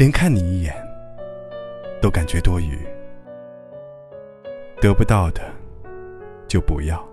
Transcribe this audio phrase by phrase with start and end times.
[0.00, 0.74] 连看你一眼
[2.00, 2.74] 都感觉多余。
[4.80, 5.42] 得不到的
[6.48, 7.06] 就不要，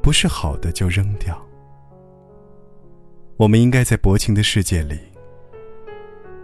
[0.00, 1.38] 不是好的就扔掉。
[3.36, 4.98] 我们应该在薄情的世界里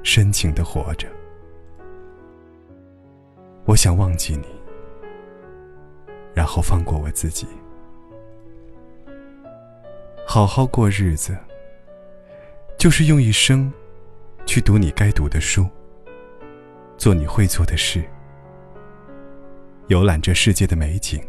[0.03, 1.09] 深情的活着。
[3.65, 4.49] 我想忘记你，
[6.35, 7.47] 然后放过我自己。
[10.27, 11.35] 好好过日子，
[12.77, 13.73] 就是用一生
[14.47, 15.67] 去读你该读的书，
[16.97, 18.03] 做你会做的事，
[19.89, 21.23] 游览这世界的美景，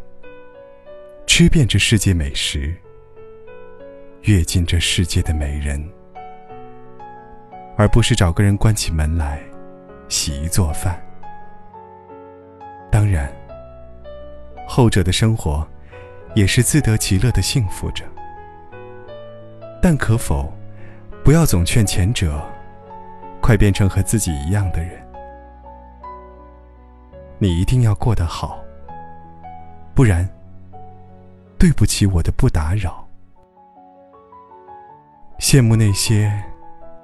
[1.26, 2.74] 吃遍这世界美食，
[4.22, 5.82] 阅尽这世界的美人，
[7.76, 9.40] 而不是找个人关起门来
[10.08, 11.00] 洗衣做饭。
[12.90, 13.32] 当然，
[14.68, 15.66] 后者的生活
[16.34, 18.04] 也是自得其乐的幸福着。
[19.82, 20.52] 但可否，
[21.24, 22.40] 不要总劝前者，
[23.44, 25.06] 快变成和自己一样的人？
[27.36, 28.58] 你一定要过得好，
[29.94, 30.26] 不然，
[31.58, 33.06] 对不起我的不打扰。
[35.40, 36.32] 羡慕那些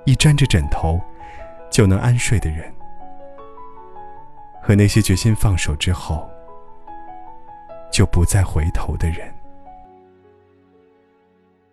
[0.06, 0.98] 一沾着枕头
[1.70, 2.72] 就能安睡的人，
[4.62, 6.27] 和那些决心放手之后
[7.92, 9.30] 就不再回头的人。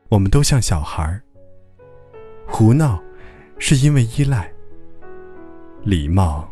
[0.09, 1.23] 我们都像小孩儿，
[2.45, 3.01] 胡闹
[3.57, 4.51] 是因为依赖，
[5.87, 6.45] 礼貌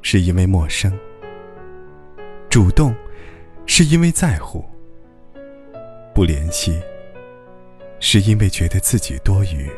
[0.00, 0.90] 是因为陌生，
[2.48, 2.94] 主动
[3.66, 4.64] 是因为在乎，
[6.14, 6.80] 不联系
[8.00, 9.70] 是因为觉得自己多余。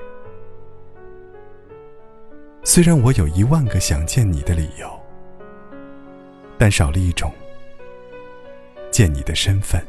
[2.63, 4.89] 虽然我有一万个想见你的理由，
[6.57, 7.35] 但少了一种
[8.93, 9.85] 见你的身份。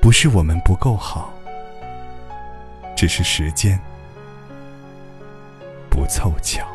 [0.00, 1.34] 不是我们不够好，
[2.96, 3.76] 只是时间
[6.10, 6.66] 凑巧。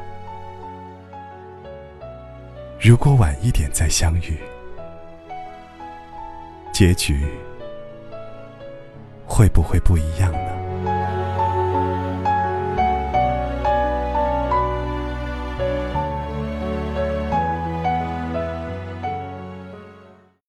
[2.79, 4.39] 如果晚一点再相遇，
[6.71, 7.27] 结局
[9.27, 10.54] 会不会不一样呢？